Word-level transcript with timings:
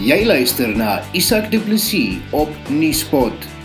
Jy 0.00 0.24
luister 0.24 0.76
na 0.76 1.02
Isak 1.12 1.50
Du 1.50 1.60
Plessis 1.60 2.14
op 2.30 2.48
Nieuwspot. 2.68 3.59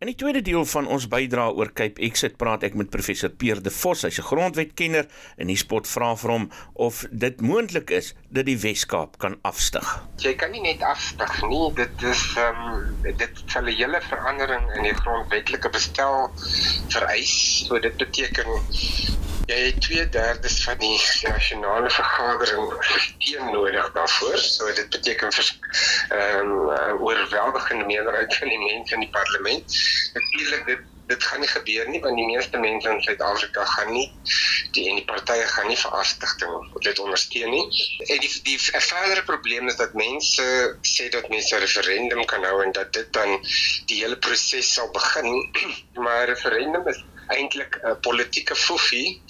In 0.00 0.08
die 0.08 0.16
tweede 0.16 0.40
deel 0.40 0.62
van 0.64 0.86
ons 0.88 1.04
bydrae 1.12 1.52
oor 1.60 1.68
Cape 1.76 2.00
Exit 2.06 2.38
praat 2.40 2.62
ek 2.64 2.76
met 2.80 2.88
professor 2.88 3.28
Peer 3.42 3.58
De 3.60 3.68
Vos, 3.78 4.00
hy's 4.06 4.16
'n 4.22 4.24
grondwetkenner 4.30 5.04
en 5.36 5.50
die 5.52 5.58
spot 5.60 5.90
vra 5.94 6.14
vir 6.22 6.32
hom 6.32 6.46
of 6.86 7.02
dit 7.24 7.42
moontlik 7.44 7.92
is 7.98 8.08
dat 8.32 8.48
die 8.48 8.56
Wes-Kaap 8.62 9.18
kan 9.20 9.36
afstyg. 9.50 9.90
Jy 10.24 10.32
kan 10.40 10.56
nie 10.56 10.64
net 10.64 10.80
afstyg 10.80 11.34
nie, 11.52 11.68
dit 11.82 12.08
is 12.14 12.22
ehm 12.40 12.64
um, 12.70 12.88
dit 13.04 13.44
sal 13.44 13.68
'n 13.68 13.76
hele 13.76 14.00
verandering 14.08 14.64
in 14.78 14.88
die 14.88 14.96
grondwetlike 15.02 15.68
bestel 15.68 16.32
vereis. 16.88 17.36
So 17.68 17.78
dit 17.78 17.96
beteken 18.00 18.48
jy 19.50 19.58
het 19.66 19.80
2/3 19.86 20.62
van 20.64 20.78
die 20.78 20.98
nasionale 21.22 21.90
vergadering 21.90 22.68
teen 23.18 23.50
nodig 23.50 23.90
daarvoor. 23.92 24.38
So 24.38 24.72
dit 24.72 24.88
beteken 24.88 25.30
ehm 26.08 26.52
um, 26.68 27.02
oorweldigende 27.08 27.84
meerderheid 27.84 28.36
van 28.36 28.48
die 28.48 28.62
mense 28.68 28.94
in 28.94 29.00
die 29.06 29.10
parlement 29.18 29.78
natuurlik 30.14 30.66
dit 30.66 30.88
dit 31.10 31.24
gaan 31.24 31.40
nie 31.42 31.48
gebeur 31.48 31.88
nie 31.88 32.00
want 32.04 32.16
die 32.16 32.26
meeste 32.26 32.58
mense 32.58 32.88
in 32.88 33.02
Suid-Afrika 33.02 33.64
gaan 33.64 33.92
nie 33.92 34.06
die 34.76 34.84
en 34.90 35.00
die 35.00 35.06
partye 35.08 35.46
gaan 35.52 35.66
nie 35.66 35.78
verastigting 35.78 36.68
dit 36.86 36.98
ondersteun 37.02 37.50
nie. 37.50 37.64
En 38.14 38.20
die 38.22 38.30
die 38.46 38.58
verdere 38.62 39.24
probleem 39.26 39.68
is 39.72 39.78
dat 39.80 39.96
mense 39.98 40.46
sê 40.92 41.08
dat 41.16 41.28
mense 41.34 41.56
'n 41.56 41.64
referendum 41.66 42.24
kan 42.32 42.44
hou 42.44 42.62
en 42.64 42.72
dat 42.72 42.92
dit 42.92 43.12
dan 43.12 43.34
die 43.90 43.98
hele 44.02 44.18
proses 44.26 44.72
sal 44.74 44.90
begin. 44.94 45.28
maar 46.04 46.22
'n 46.26 46.30
referendum 46.34 46.86
is 46.94 47.02
eintlik 47.36 47.78
'n 47.82 48.00
politieke 48.00 48.54
foefie. 48.54 49.22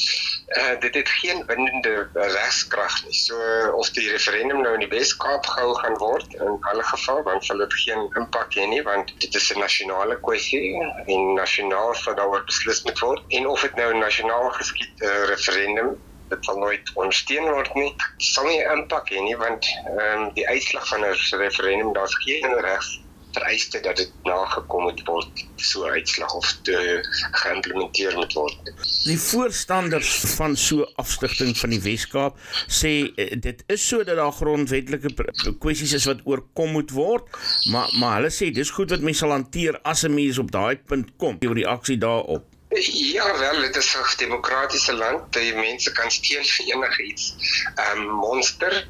Uh 0.61 0.81
dit 0.81 0.95
het 0.95 1.09
geen 1.09 1.47
bindende 1.47 2.09
regskrag 2.13 3.05
nie. 3.05 3.15
So 3.15 3.37
of 3.75 3.91
die 3.91 4.11
referendum 4.11 4.61
nou 4.63 4.75
in 4.75 4.85
die 4.87 4.93
Wes-Kaap 4.97 5.47
gehou 5.47 5.75
gaan 5.79 5.97
word 5.99 6.35
in 6.35 6.57
alle 6.61 6.83
geval 6.83 7.23
dan 7.23 7.43
sal 7.43 7.59
dit 7.65 7.75
geen 7.85 8.09
impak 8.23 8.55
hê 8.55 8.67
nie 8.67 8.83
want 8.83 9.15
dit 9.21 9.35
is 9.35 9.51
'n 9.55 9.59
nasionale 9.59 10.21
kwessie 10.21 10.75
en 11.07 11.35
nasionaal 11.35 11.95
sal 11.95 12.15
daaroor 12.15 12.45
beslis 12.45 12.83
moet 12.83 12.99
word. 12.99 13.23
En 13.29 13.47
of 13.47 13.61
dit 13.61 13.75
nou 13.75 13.91
nasionaal 13.95 14.51
geskied 14.51 15.03
uh, 15.03 15.25
referendum 15.35 15.99
dit 16.31 16.45
sal 16.45 16.59
nooit 16.59 16.91
ondersteun 16.95 17.47
word 17.51 17.75
nie. 17.75 17.95
Sal 18.17 18.45
nie 18.45 18.63
impak 18.63 19.11
hê 19.11 19.21
nie 19.21 19.37
want 19.37 19.67
ehm 19.85 20.25
um, 20.25 20.35
die 20.35 20.49
uitslag 20.49 20.89
van 20.89 21.05
'n 21.05 21.15
referendum 21.47 21.93
daar's 21.93 22.17
geen 22.25 22.61
regs 22.67 23.01
vereiste 23.33 23.81
dat 23.81 23.97
dit 23.97 24.13
nagekom 24.25 24.83
moet 24.83 25.03
word 25.07 25.45
so 25.57 25.85
uitslag 25.85 26.35
of 26.35 26.53
te 26.63 26.77
geïmplementeer 27.43 28.17
moet 28.17 28.33
word. 28.39 28.73
Die 29.05 29.19
voorstanders 29.21 30.13
van 30.37 30.57
so 30.57 30.87
afstigting 31.01 31.57
van 31.59 31.75
die 31.75 31.81
Wes-Kaap 31.85 32.39
sê 32.67 32.93
eh, 33.15 33.33
dit 33.49 33.65
is 33.67 33.89
sodat 33.89 34.17
daar 34.21 34.35
grondwetlike 34.37 35.15
kwessies 35.63 35.97
is 36.01 36.09
wat 36.11 36.25
oorkom 36.25 36.73
moet 36.79 36.95
word, 36.95 37.29
maar 37.73 37.91
maar 38.01 38.21
hulle 38.21 38.33
sê 38.35 38.51
dis 38.55 38.73
goed 38.75 38.91
wat 38.95 39.05
mense 39.05 39.21
sal 39.21 39.35
hanteer 39.37 39.77
as 39.85 40.05
'n 40.05 40.15
mens 40.15 40.39
op 40.39 40.51
daai 40.51 40.77
punt 40.77 41.11
kom. 41.17 41.39
Die 41.39 41.53
reaksie 41.53 41.99
daarop 41.99 42.47
Ja, 42.71 43.39
wel, 43.39 43.61
dit 43.61 43.77
is 43.77 43.97
'n 43.97 44.17
demokratiese 44.17 44.95
land. 44.95 45.33
Die 45.33 45.55
mense 45.55 45.93
kan 45.93 46.11
steun 46.11 46.45
vir 46.45 46.67
enigiets. 46.75 47.35
Ehm 47.75 47.99
um, 47.99 48.07
monster 48.23 48.87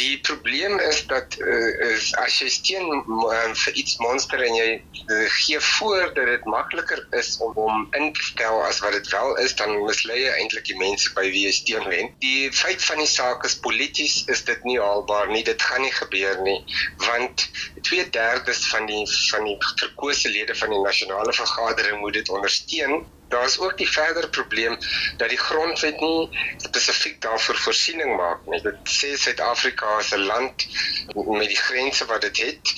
Die 0.00 0.18
probleem 0.20 0.78
is 0.78 1.06
dat 1.06 1.36
uh, 1.38 1.92
is 1.92 2.10
as 2.22 2.38
jy 2.40 2.48
steen 2.48 2.86
uh, 2.90 3.52
vir 3.64 3.76
iets 3.82 3.98
monster 4.02 4.42
en 4.42 4.56
jy 4.56 4.68
uh, 4.76 5.26
gee 5.40 5.60
voor 5.60 6.14
dat 6.14 6.26
dit 6.32 6.44
makliker 6.44 7.02
is 7.18 7.36
om 7.44 7.52
hom 7.58 7.86
in 7.98 8.12
te 8.16 8.24
stel 8.30 8.62
as 8.64 8.80
wat 8.84 8.96
dit 8.96 9.10
wel 9.14 9.36
is, 9.44 9.54
dan 9.60 9.76
mislei 9.84 10.20
jy 10.22 10.32
eintlik 10.40 10.66
die 10.70 10.78
mense 10.80 11.12
by 11.16 11.26
wie 11.28 11.44
jy 11.46 11.54
steen 11.54 11.86
wen. 11.92 12.10
Die 12.24 12.50
feit 12.52 12.82
van 12.84 13.02
die 13.02 13.10
saak 13.10 13.44
is 13.48 13.58
polities 13.66 14.22
is 14.32 14.44
dit 14.48 14.64
nie 14.68 14.78
haalbaar 14.80 15.30
nie. 15.30 15.44
Dit 15.46 15.62
gaan 15.62 15.84
nie 15.86 15.94
gebeur 15.94 16.42
nie 16.46 16.58
want 17.06 17.46
2/3 17.88 18.66
van 18.72 18.86
die 18.86 19.04
van 19.30 19.44
die 19.44 19.56
verkose 19.78 20.28
lede 20.28 20.54
van 20.54 20.70
die 20.70 20.82
nasionale 20.82 21.32
vergadering 21.32 22.00
moet 22.00 22.12
dit 22.20 22.28
ondersteun 22.28 23.00
Daar 23.30 23.44
is 23.44 23.58
ook 23.58 23.76
die 23.78 23.88
verdere 23.88 24.28
probleem 24.28 24.76
dat 25.16 25.28
die 25.28 25.38
grondwet 25.38 26.00
nie 26.00 26.28
spesifiek 26.56 27.20
daarvoor 27.22 27.58
voorsiening 27.64 28.16
maak 28.16 28.46
nie. 28.50 28.60
Dit 28.64 28.90
sê 28.90 29.12
Suid-Afrika 29.14 29.98
is 29.98 30.10
'n 30.14 30.26
land 30.26 30.66
met 31.14 31.48
die 31.48 31.62
grense 31.66 32.04
wat 32.10 32.20
dit 32.26 32.36
het 32.46 32.72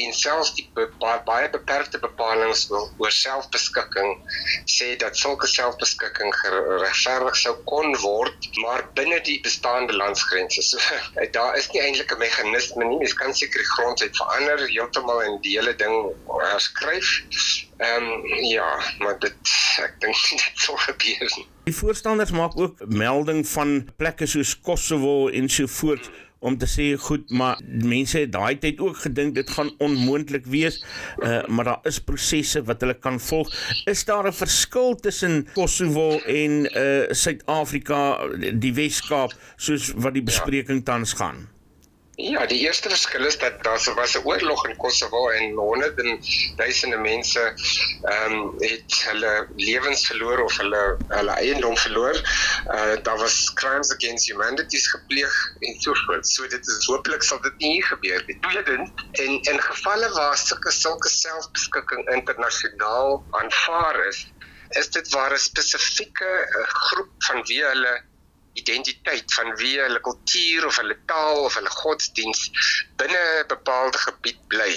en 0.00 0.12
selfs 0.12 0.54
die 0.54 0.70
baie 1.24 1.50
beperkte 1.50 1.98
bepalinge 1.98 2.56
oor 2.96 3.12
selfbeskikking 3.12 4.16
sê 4.76 4.96
dat 4.96 5.16
sulke 5.16 5.46
selfbeskikking 5.46 6.34
geregverdig 6.40 7.36
sou 7.36 7.54
kon 7.72 7.96
word, 8.02 8.48
maar 8.64 8.88
binne 8.94 9.20
die 9.28 9.40
bestaande 9.40 9.92
landsgrense. 9.92 10.62
So 10.62 10.78
daar 11.36 11.56
is 11.56 11.70
nie 11.72 11.82
eintlik 11.82 12.12
'n 12.12 12.18
meganisme 12.24 12.84
nie. 12.84 12.98
Mens 12.98 13.18
kan 13.22 13.34
seker 13.34 13.60
die 13.60 13.72
grondwet 13.76 14.16
verander 14.16 14.68
heeltemal 14.68 15.22
en 15.22 15.40
die 15.44 15.58
hele 15.58 15.76
ding 15.76 15.96
herskryf. 16.40 17.10
Ehm 17.80 18.02
um, 18.02 18.26
ja, 18.44 18.80
maar 18.98 19.18
dit 19.18 19.52
ek 19.80 19.94
dink 20.02 20.16
dit 20.30 20.64
sou 20.64 20.76
gebeur. 20.78 21.36
Die 21.64 21.74
voorstanders 21.74 22.32
maak 22.36 22.58
ook 22.60 22.82
melding 22.92 23.46
van 23.48 23.70
plekke 23.96 24.26
soos 24.28 24.52
Kosovo 24.60 25.28
en 25.28 25.48
so 25.48 25.70
voort 25.80 26.10
om 26.44 26.58
te 26.60 26.68
sê 26.68 26.86
goed, 27.00 27.30
maar 27.36 27.60
mense 27.64 28.18
het 28.18 28.32
daai 28.32 28.58
tyd 28.60 28.80
ook 28.84 29.00
gedink 29.04 29.34
dit 29.38 29.50
gaan 29.56 29.70
onmoontlik 29.78 30.44
wees. 30.52 30.76
Uh 31.24 31.40
maar 31.48 31.70
daar 31.70 31.88
is 31.88 32.00
prosesse 32.04 32.60
wat 32.68 32.84
hulle 32.84 32.98
kan 32.98 33.16
volg. 33.20 33.48
Is 33.88 34.04
daar 34.04 34.28
'n 34.28 34.36
verskil 34.42 34.94
tussen 34.96 35.46
Kosovo 35.52 36.18
en 36.18 36.68
uh 36.76 37.08
Suid-Afrika, 37.22 38.28
die 38.52 38.74
Wes-Kaap 38.74 39.32
soos 39.56 39.92
wat 39.96 40.12
die 40.14 40.26
bespreking 40.32 40.84
tans 40.84 41.12
gaan? 41.12 41.48
Ja, 41.48 41.59
die 42.46 42.60
eerste 42.66 42.88
verskil 42.88 43.24
is 43.24 43.38
dat 43.38 43.62
daar 43.64 43.94
was 43.94 44.14
'n 44.16 44.24
oorlog 44.24 44.66
in 44.68 44.76
Kosovo 44.76 45.28
en 45.28 45.52
honderde 45.54 46.02
en 46.02 46.18
duisende 46.56 46.96
mense 46.96 47.42
ehm 48.02 48.32
um, 48.32 48.54
het 48.58 49.02
hulle 49.08 49.48
lewens 49.56 50.06
verloor 50.06 50.38
of 50.44 50.56
hulle 50.56 50.82
hulle 51.08 51.30
eiendom 51.30 51.76
verloor. 51.76 52.16
Uh 52.76 52.96
daar 53.02 53.18
was 53.18 53.52
crimes 53.52 53.92
against 53.94 54.26
humanity 54.26 54.78
gepleeg 54.78 55.34
en 55.58 55.74
so 55.80 55.94
voort. 55.94 56.28
So 56.28 56.46
dit 56.46 56.66
is 56.66 56.86
hopelik 56.86 57.22
sal 57.22 57.40
dit 57.40 57.58
nie 57.58 57.82
gebeur 57.84 58.22
nie. 58.26 58.38
Tweedens, 58.40 58.90
en 59.10 59.40
in 59.40 59.60
gevalle 59.60 60.12
waar 60.12 60.36
sulke 60.36 60.70
sulke 60.70 61.08
selfbeskikking 61.08 62.08
internasionaal 62.08 63.26
aanvaar 63.30 64.06
is, 64.06 64.26
is 64.68 64.90
dit 64.90 65.08
waar 65.08 65.32
'n 65.32 65.38
spesifieke 65.38 66.30
uh, 66.58 66.68
groep 66.68 67.12
van 67.18 67.42
wie 67.46 67.64
hulle 67.64 68.09
identiteit 68.60 69.34
van 69.38 69.54
wie 69.62 69.76
hulle 69.80 70.00
kultuur 70.06 70.66
of 70.66 70.78
hulle 70.82 70.96
taal 71.12 71.44
of 71.46 71.56
hulle 71.58 71.72
godsdiens 71.80 72.44
binne 73.02 73.24
'n 73.40 73.48
bepaalde 73.54 73.98
gebied 74.06 74.40
bly. 74.52 74.74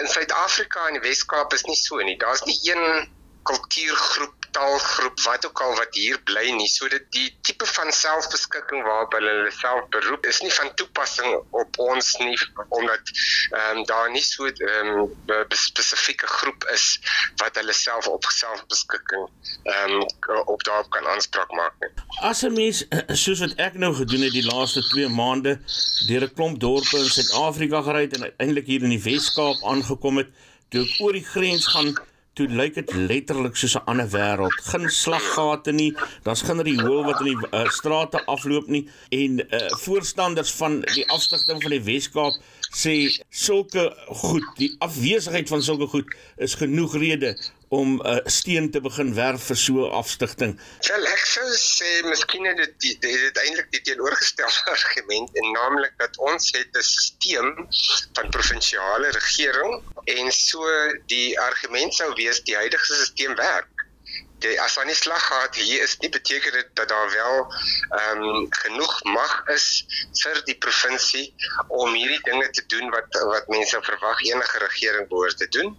In 0.00 0.08
Suid-Afrika 0.14 0.86
en 0.86 0.98
die 0.98 1.04
Wes-Kaap 1.06 1.52
is 1.52 1.64
nie 1.70 1.76
so 1.76 1.96
nie. 1.96 2.18
Daar's 2.24 2.44
nie 2.44 2.58
een 2.72 3.08
kultuurgroep 3.42 4.37
taalgroep 4.50 5.20
wat 5.20 5.46
ook 5.46 5.60
al 5.60 5.74
wat 5.76 5.94
hier 5.94 6.18
bly 6.30 6.50
nie 6.50 6.68
sodat 6.68 7.04
die 7.16 7.28
tipe 7.42 7.66
van 7.66 7.92
selfbeskikking 7.92 8.84
waarop 8.86 9.12
hulle 9.12 9.32
hulle 9.38 9.52
self 9.54 9.88
beroep 9.94 10.26
is 10.26 10.40
nie 10.44 10.52
van 10.52 10.70
toepassing 10.80 11.36
op 11.62 11.78
ons 11.78 12.10
nie 12.22 12.36
omdat 12.68 13.12
ehm 13.50 13.78
um, 13.78 13.84
daar 13.90 14.10
nie 14.10 14.22
so 14.22 14.46
'n 14.46 14.62
um, 14.76 15.16
ehm, 15.26 15.58
spesifieke 15.68 16.26
groep 16.26 16.64
is 16.74 16.86
wat 17.36 17.56
hulle 17.60 17.72
self 17.72 18.08
op 18.08 18.24
selfbeskikking 18.24 19.28
ehm 19.62 19.94
um, 20.00 20.42
op 20.54 20.64
daarop 20.64 20.90
kan 20.90 21.06
aanspraak 21.06 21.50
maak 21.50 21.74
nie. 21.80 21.90
As 22.20 22.42
'n 22.42 22.52
mens 22.52 22.84
soos 23.24 23.40
wat 23.44 23.54
ek 23.56 23.74
nou 23.74 23.94
gedoen 23.94 24.26
het 24.26 24.32
die 24.32 24.46
laaste 24.46 24.82
2 24.88 25.08
maande 25.08 25.58
deur 26.06 26.22
'n 26.22 26.34
klomp 26.34 26.60
dorpe 26.60 26.98
in 26.98 27.10
Suid-Afrika 27.10 27.82
gery 27.82 28.02
het 28.02 28.16
en 28.16 28.22
uiteindelik 28.22 28.66
hier 28.66 28.82
in 28.82 28.94
die 28.96 29.02
Wes-Kaap 29.02 29.64
aangekom 29.64 30.16
het, 30.16 30.28
toe 30.68 30.84
ek 30.84 31.00
oor 31.00 31.12
die 31.12 31.24
grens 31.24 31.66
gaan 31.66 31.94
toe 32.38 32.46
lyk 32.54 32.76
dit 32.78 32.92
letterlik 32.94 33.56
soos 33.58 33.74
'n 33.74 33.86
ander 33.90 34.08
wêreld. 34.14 34.54
Geen 34.70 34.88
slaggate 34.88 35.72
nie, 35.72 35.92
daar's 36.22 36.42
geen 36.46 36.62
riool 36.62 37.04
wat 37.04 37.20
in 37.20 37.32
die 37.32 37.48
uh, 37.50 37.66
strate 37.68 38.24
afloop 38.26 38.66
nie 38.66 38.84
en 39.08 39.40
uh, 39.40 39.66
voorstanders 39.82 40.52
van 40.60 40.80
die 40.94 41.08
afstigting 41.10 41.62
van 41.62 41.74
die 41.74 41.82
Weskaap 41.82 42.38
sê 42.74 43.24
sulke 43.30 43.84
goed, 44.06 44.44
die 44.56 44.74
afwesigheid 44.84 45.48
van 45.48 45.62
sulke 45.62 45.86
goed 45.86 46.16
is 46.36 46.54
genoeg 46.54 46.96
rede 46.96 47.36
om 47.68 48.00
'n 48.00 48.06
uh, 48.06 48.20
steen 48.24 48.70
te 48.70 48.80
begin 48.80 49.14
werf 49.14 49.42
vir 49.50 49.56
so 49.56 49.74
'n 49.86 49.92
afstigting. 50.00 50.52
Wel 50.88 51.06
ek 51.06 51.24
sou 51.26 51.48
sê 51.56 51.90
miskien 52.04 52.44
het 52.46 52.56
dit 52.56 52.80
dit, 52.80 53.00
dit 53.00 53.36
eintlik 53.44 53.70
die 53.70 53.80
teenoorgestelde 53.80 54.70
argument 54.76 55.36
en 55.40 55.52
naamlik 55.52 55.92
dat 55.96 56.16
ons 56.18 56.52
het 56.56 56.76
'n 56.76 56.82
stelsel 56.82 57.50
van 58.12 58.30
provinsiale 58.30 59.10
regering 59.10 59.82
en 60.04 60.32
so 60.32 60.64
die 61.06 61.40
argument 61.40 61.94
sou 61.94 62.14
wees 62.14 62.42
die 62.44 62.56
huidige 62.56 62.94
stelsel 62.94 63.36
werk 63.36 63.77
die 64.42 64.60
as 64.60 64.78
aan 64.78 64.90
die 64.90 64.96
slag 64.96 65.26
gehad 65.26 65.54
hier 65.54 65.82
is 65.82 65.96
nie 66.02 66.10
beteken 66.14 66.52
dit 66.52 66.68
dat 66.80 66.88
daar 66.88 67.10
wel 67.10 67.36
ehm 67.98 68.22
um, 68.22 68.46
genoeg 68.62 68.94
mag 69.04 69.34
is 69.54 69.68
vir 70.22 70.40
die 70.50 70.58
provinsie 70.66 71.26
om 71.68 71.94
hierdie 71.94 72.22
dinge 72.30 72.50
te 72.50 72.64
doen 72.66 72.90
wat 72.94 73.20
wat 73.32 73.48
mense 73.48 73.82
verwag 73.90 74.22
enige 74.30 74.58
regering 74.64 75.08
behoort 75.08 75.38
te 75.38 75.48
doen. 75.48 75.76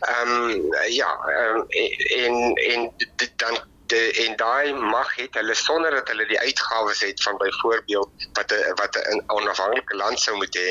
Ehm 0.00 0.32
um, 0.32 0.74
ja, 0.88 1.10
um, 1.42 1.66
en 1.68 2.54
en 2.54 2.90
dit 3.16 3.32
dan 3.36 3.60
de, 3.90 4.00
en 4.24 4.36
daai 4.36 4.72
mag 4.72 5.14
het 5.16 5.34
hulle 5.38 5.54
sonder 5.54 5.90
dat 5.90 6.08
hulle 6.12 6.26
die 6.30 6.38
uitgawes 6.40 7.00
het 7.06 7.22
van 7.22 7.38
byvoorbeeld 7.42 8.28
wat 8.38 8.52
'n 8.52 8.74
wat 8.82 8.96
'n 8.96 9.22
onafhanklike 9.26 9.96
land 10.02 10.20
sou 10.20 10.36
moet 10.36 10.56
hê, 10.58 10.70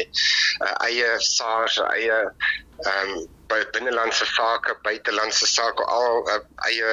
uh, 0.66 0.75
eie 0.88 1.10
SARS, 1.18 1.77
eie 1.77 2.19
ehm 2.80 3.12
um, 3.18 3.27
by 3.50 3.60
binnelandse 3.74 4.25
sake, 4.25 4.77
buitelandse 4.81 5.48
sake, 5.48 5.83
al 5.83 6.27
uh, 6.27 6.39
eie 6.69 6.92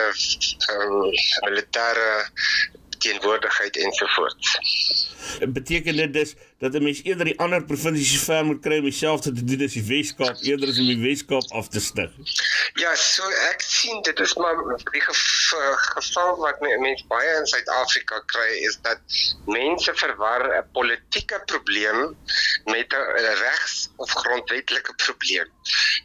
um, 0.72 1.10
militêre 1.48 2.08
teenwoordigheid 2.98 3.76
ensovoorts. 3.76 4.58
Beteken 5.48 5.96
dit 5.96 6.12
dus 6.12 6.34
dat 6.58 6.74
'n 6.74 6.82
mens 6.82 7.02
eerder 7.02 7.24
die 7.24 7.38
ander 7.38 7.64
provinsies 7.64 8.12
se 8.12 8.18
ver 8.18 8.44
moet 8.44 8.60
kry 8.60 8.78
om 8.78 8.88
dieselfde 8.88 9.32
te 9.32 9.44
doen 9.44 9.64
as 9.64 9.72
die 9.72 9.84
Weskaap 9.84 10.36
eerder 10.40 10.68
as 10.68 10.78
om 10.78 10.86
die 10.86 11.02
Weskaap 11.08 11.52
af 11.52 11.68
te 11.68 11.80
stig? 11.80 12.10
Ja, 12.74 12.94
so 12.94 13.28
ek 13.50 13.60
sien 13.60 14.02
dit 14.02 14.20
is 14.20 14.34
maar 14.34 14.56
die 14.92 15.00
geval 15.00 16.36
wat 16.36 16.60
mense 16.60 17.04
baie 17.08 17.34
in 17.40 17.46
Suid-Afrika 17.46 18.22
kry 18.32 18.48
is 18.68 18.78
dat 18.82 19.00
mense 19.44 19.94
verwar 19.94 20.46
'n 20.48 20.64
politieke 20.72 21.42
probleem 21.44 22.16
met 22.64 22.92
'n 22.92 23.36
regs 23.44 23.88
of 23.96 24.10
grondwetlike 24.10 24.94
probleem. 24.94 25.48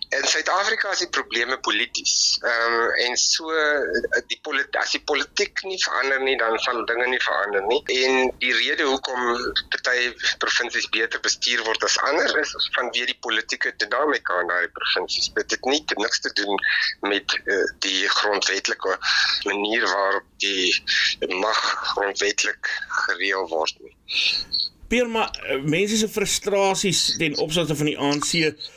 In 0.10 0.28
Suid-Afrika 0.28 0.92
is 0.92 0.98
die 0.98 1.10
probleme 1.10 1.60
polities. 1.60 2.40
Ehm 2.42 2.74
um, 2.74 2.92
en 2.92 3.18
so 3.18 3.48
die 4.28 4.40
politiek 4.42 4.76
as 4.76 4.92
die 4.92 5.04
politiek 5.04 5.64
nie 5.64 5.80
verander 5.84 6.22
nie 6.22 6.38
dan 6.38 6.60
sal 6.60 6.86
dinge 6.86 7.08
nie 7.08 7.22
verander 7.22 7.64
nie. 7.68 7.82
En 8.04 8.32
die 8.40 8.54
rede 8.54 8.84
hoekom 8.84 9.54
party 9.70 10.12
provinsies 10.44 10.90
beter 10.96 11.22
bestuur 11.26 11.64
word 11.68 11.84
as 11.88 11.98
ander 12.10 12.40
is 12.42 12.54
vanweë 12.78 13.08
die 13.12 13.18
politieke 13.28 13.74
dinamika 13.84 14.40
in 14.44 14.52
daai 14.52 14.68
provinsies. 14.78 15.30
Dit 15.38 15.56
het 15.56 15.70
nie 15.70 15.82
niks 16.04 16.24
te 16.26 16.34
doen 16.42 16.60
met 17.14 17.38
uh, 17.46 17.64
die 17.86 18.10
grondwetlike 18.18 18.98
manier 19.50 19.88
waarop 19.94 20.28
die 20.44 21.32
mag 21.46 21.62
grondwetlik 21.94 22.74
gereël 23.06 23.48
word 23.54 23.82
nie. 23.86 23.96
Pierma, 24.92 25.30
eh, 25.48 25.62
mense 25.64 25.96
se 25.98 26.08
frustrasies 26.12 27.16
ten 27.18 27.38
opsigte 27.40 27.76
van 27.80 27.88
die 27.88 27.96
ANC 27.96 28.32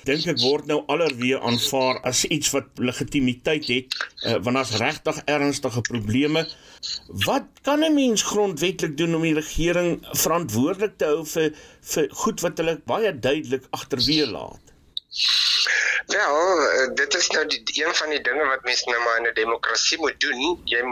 dink 0.07 0.29
ek 0.31 0.39
word 0.45 0.69
nou 0.71 0.77
allerweer 0.95 1.41
aanvaar 1.43 1.99
as 2.07 2.21
iets 2.37 2.53
wat 2.55 2.69
legitimiteit 2.79 3.67
het, 3.67 3.97
uh, 4.23 4.37
want 4.47 4.61
daar's 4.61 4.77
regtig 4.79 5.19
ernstige 5.35 5.83
probleme. 5.89 6.45
Wat 7.27 7.49
kan 7.67 7.83
'n 7.83 7.95
mens 7.99 8.23
grondwetlik 8.23 8.95
doen 8.97 9.15
om 9.19 9.27
die 9.27 9.35
regering 9.35 10.07
verantwoordelik 10.23 10.95
te 10.99 11.11
hou 11.11 11.25
vir 11.27 11.51
vir 11.95 12.07
goed 12.23 12.47
wat 12.47 12.63
hulle 12.63 12.77
baie 12.87 13.11
duidelik 13.19 13.67
agterweë 13.75 14.31
laat? 14.31 14.64
Wel, 16.07 16.71
eh, 16.71 16.95
dit 16.95 17.15
is 17.15 17.29
nou 17.31 17.47
die, 17.47 17.63
een 17.85 17.95
van 17.95 18.11
die 18.11 18.21
dinge 18.21 18.45
wat 18.45 18.65
mense 18.65 18.91
nou 18.91 19.03
maar 19.03 19.17
in 19.17 19.29
'n 19.29 19.35
demokrasie 19.35 19.99
moet 19.99 20.21
doen. 20.21 20.61
Jy 20.65 20.83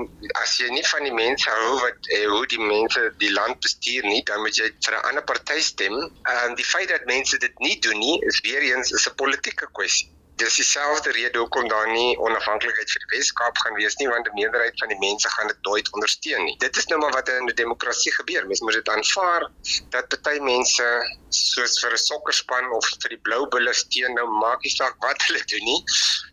as 0.42 0.56
jy 0.56 0.68
nie 0.70 0.86
van 0.86 1.02
die 1.02 1.12
mense 1.12 1.50
hou 1.50 1.80
wat 1.80 2.06
eh, 2.06 2.26
hoe 2.26 2.46
die 2.46 2.60
mense 2.60 3.14
die 3.18 3.32
land 3.32 3.60
bestuur 3.60 4.02
nie, 4.02 4.22
dan 4.22 4.40
moet 4.40 4.56
jy 4.56 4.70
vir 4.78 4.98
'n 4.98 5.04
ander 5.10 5.24
party 5.24 5.60
stem. 5.60 5.98
En 6.22 6.50
uh, 6.50 6.54
die 6.54 6.70
feit 6.74 6.88
dat 6.88 7.04
mense 7.04 7.38
dit 7.38 7.58
nie 7.58 7.78
doen 7.80 7.98
nie, 7.98 8.24
is 8.26 8.40
weer 8.40 8.62
eens 8.62 8.94
'n 9.08 9.14
politieke 9.14 9.68
kwessie 9.72 10.10
dis 10.42 10.58
dieselfde 10.60 11.10
rede 11.16 11.38
hoekom 11.38 11.68
daar 11.68 11.90
nie 11.92 12.18
onafhanklikheid 12.18 12.90
vir 12.94 13.04
die 13.04 13.10
Weskaap 13.16 13.58
gaan 13.64 13.78
wees 13.78 13.96
nie 14.00 14.08
want 14.10 14.26
die 14.28 14.36
meerderheid 14.40 14.78
van 14.82 14.90
die 14.94 15.00
mense 15.02 15.28
gaan 15.34 15.50
dit 15.52 15.68
nooit 15.68 15.92
ondersteun 15.92 16.44
nie. 16.48 16.56
Dit 16.64 16.76
is 16.76 16.88
nou 16.90 16.98
maar 17.02 17.14
wat 17.18 17.28
in 17.28 17.48
'n 17.48 17.54
demokrasie 17.62 18.12
gebeur. 18.18 18.46
Mens 18.46 18.60
moet 18.60 18.78
dit 18.80 18.88
aanvaar 18.88 19.50
dat 19.90 20.08
party 20.08 20.40
mense 20.40 20.86
soos 21.28 21.78
vir 21.80 21.92
'n 21.92 22.04
sokkerspan 22.04 22.70
of 22.72 22.86
vir 23.02 23.10
die 23.14 23.22
Blou 23.28 23.46
Bulle 23.48 23.74
steun 23.74 24.14
nou 24.14 24.26
maak 24.40 24.62
nie 24.62 24.70
saak 24.70 24.96
wat 25.00 25.22
hulle 25.26 25.42
doen 25.52 25.64
nie. 25.64 25.84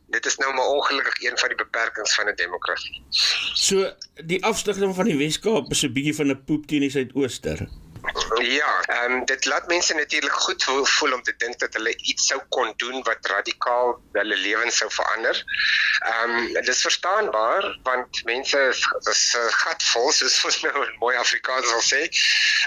Dit 0.09 0.25
is 0.25 0.37
nou 0.37 0.53
maar 0.53 0.67
ongelukkig 0.67 1.21
een 1.21 1.37
van 1.37 1.49
die 1.49 1.57
beperkings 1.57 2.15
van 2.15 2.27
'n 2.29 2.35
demokrasie. 2.35 3.03
So 3.55 3.93
die 4.25 4.43
afstigting 4.43 4.95
van 4.95 5.05
die 5.05 5.17
Weskaap 5.17 5.71
is 5.71 5.83
'n 5.83 5.93
bietjie 5.93 6.15
van 6.15 6.31
'n 6.31 6.43
poep 6.45 6.67
teen 6.67 6.81
die 6.81 6.89
Suidooster. 6.89 7.67
Ja, 8.37 8.81
ehm 8.85 9.11
um, 9.11 9.25
dit 9.25 9.45
laat 9.45 9.67
mense 9.67 9.93
natuurlik 9.93 10.31
goed 10.31 10.63
voel 10.83 11.13
om 11.13 11.21
te 11.21 11.33
dink 11.37 11.59
dat 11.59 11.73
hulle 11.73 11.95
iets 11.97 12.27
sou 12.27 12.41
kon 12.49 12.73
doen 12.77 13.03
wat 13.03 13.25
radikaal 13.25 14.01
hulle 14.11 14.35
lewens 14.35 14.77
sou 14.77 14.89
verander. 14.91 15.43
Ehm 15.99 16.35
um, 16.35 16.53
dit 16.53 16.67
is 16.67 16.81
verstaanbaar 16.81 17.77
want 17.83 18.23
mense 18.23 18.59
is, 18.69 18.81
is 19.09 19.23
gatvol 19.63 20.11
soos 20.11 20.43
ons 20.45 20.61
nou 20.61 20.85
in 20.85 20.93
mooi 20.99 21.15
Afrikaans 21.15 21.69
sal 21.69 21.81
sê. 21.87 22.01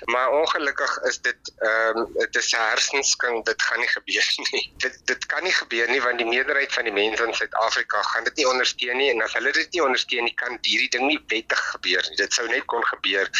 Maar 0.04 0.34
ongelukkig 0.40 0.98
is 1.10 1.20
dit 1.20 1.52
ehm 1.58 2.02
um, 2.02 2.10
dit 2.18 2.36
is 2.42 2.50
hersensking, 2.52 3.44
dit 3.44 3.62
gaan 3.62 3.80
nie 3.80 3.92
gebeur 3.94 4.34
nie. 4.50 4.64
Dit 4.76 4.98
dit 5.06 5.26
kan 5.26 5.42
nie 5.42 5.54
gebeur 5.60 5.88
nie 5.94 6.02
want 6.02 6.18
die 6.18 6.28
meerderheid 6.28 6.72
van 6.72 6.90
die 6.90 6.96
mense 6.98 7.22
in 7.26 7.34
Suid-Afrika 7.34 8.02
gaan 8.02 8.24
dit 8.24 8.42
nie 8.42 8.48
ondersteun 8.48 8.96
nie 8.96 9.10
en 9.14 9.22
as 9.22 9.38
hulle 9.38 9.52
dit 9.52 9.78
nie 9.78 9.86
ondersteun 9.86 10.26
nie 10.26 10.34
kan 10.34 10.58
hierdie 10.62 10.90
ding 10.98 11.06
nie 11.06 11.22
wettig 11.28 11.64
gebeur 11.70 12.02
nie. 12.10 12.20
Dit 12.24 12.34
sou 12.34 12.48
net 12.50 12.66
kon 12.66 12.84
gebeur 12.90 13.30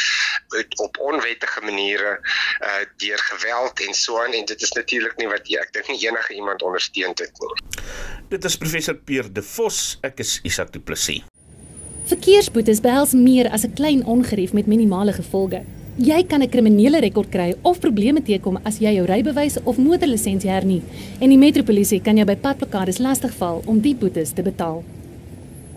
op 0.86 0.98
onwettige 0.98 1.60
maniere 1.60 2.11
uh 2.16 2.82
deur 3.02 3.18
geweld 3.18 3.80
en 3.86 3.94
so 3.94 4.18
aan 4.22 4.32
en 4.32 4.44
dit 4.44 4.62
is 4.62 4.72
natuurlik 4.72 5.16
nie 5.16 5.28
wat 5.28 5.52
ek 5.60 5.72
dink 5.72 5.88
nie 5.88 6.00
enige 6.06 6.34
iemand 6.34 6.62
ondersteun 6.62 7.14
dit 7.14 7.44
nie. 7.44 7.82
Dit 8.28 8.44
is 8.44 8.56
professor 8.56 8.94
Peer 8.94 9.28
De 9.32 9.42
Vos, 9.42 9.98
ek 10.02 10.20
is 10.24 10.40
Isak 10.42 10.72
Du 10.72 10.80
Plessis. 10.80 11.22
Verkeersboetes 12.10 12.80
behels 12.82 13.12
meer 13.12 13.48
as 13.50 13.64
'n 13.64 13.74
klein 13.74 14.04
ongerief 14.04 14.52
met 14.52 14.66
minimale 14.66 15.12
gevolge. 15.12 15.62
Jy 15.96 16.24
kan 16.24 16.42
'n 16.42 16.48
kriminele 16.48 17.00
rekord 17.00 17.28
kry 17.28 17.54
of 17.62 17.80
probleme 17.80 18.22
teekom 18.22 18.58
as 18.64 18.78
jy 18.78 18.94
jou 18.94 19.06
rybewys 19.06 19.58
of 19.64 19.76
motorlisensie 19.76 20.50
hernie 20.50 20.82
en 21.20 21.28
die 21.28 21.38
metropolisie 21.38 22.00
kan 22.00 22.16
jou 22.16 22.26
by 22.26 22.36
padblokkades 22.36 22.98
lastigval 22.98 23.62
om 23.66 23.80
die 23.80 23.94
boetes 23.94 24.32
te 24.32 24.42
betaal. 24.42 24.84